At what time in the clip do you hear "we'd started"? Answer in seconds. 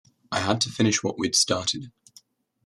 1.19-1.91